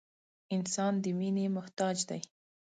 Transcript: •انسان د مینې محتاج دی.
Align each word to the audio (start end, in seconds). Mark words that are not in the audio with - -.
•انسان 0.55 0.93
د 1.03 1.05
مینې 1.19 1.45
محتاج 1.55 1.97
دی. 2.09 2.19